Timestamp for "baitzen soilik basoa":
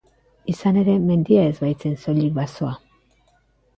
1.67-2.73